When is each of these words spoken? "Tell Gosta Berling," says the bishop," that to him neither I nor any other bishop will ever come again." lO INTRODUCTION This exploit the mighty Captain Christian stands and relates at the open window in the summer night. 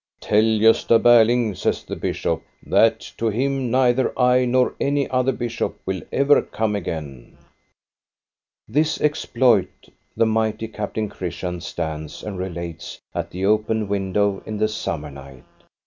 "Tell 0.19 0.41
Gosta 0.59 0.99
Berling," 0.99 1.53
says 1.55 1.83
the 1.83 1.95
bishop," 1.95 2.41
that 2.65 3.01
to 3.19 3.27
him 3.27 3.69
neither 3.69 4.19
I 4.19 4.45
nor 4.45 4.73
any 4.79 5.07
other 5.11 5.31
bishop 5.31 5.79
will 5.85 6.01
ever 6.11 6.41
come 6.41 6.75
again." 6.75 6.97
lO 7.03 7.19
INTRODUCTION 7.19 7.45
This 8.67 8.99
exploit 8.99 9.89
the 10.17 10.25
mighty 10.25 10.69
Captain 10.69 11.07
Christian 11.07 11.61
stands 11.61 12.23
and 12.23 12.39
relates 12.39 12.99
at 13.13 13.29
the 13.29 13.45
open 13.45 13.87
window 13.87 14.41
in 14.47 14.57
the 14.57 14.67
summer 14.67 15.11
night. 15.11 15.43